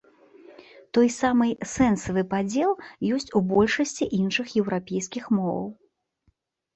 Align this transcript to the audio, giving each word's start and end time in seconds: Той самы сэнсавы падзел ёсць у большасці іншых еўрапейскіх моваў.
Той 0.97 1.09
самы 1.15 1.49
сэнсавы 1.73 2.23
падзел 2.31 2.71
ёсць 3.17 3.29
у 3.41 3.41
большасці 3.51 4.07
іншых 4.21 4.47
еўрапейскіх 4.63 5.29
моваў. 5.35 5.69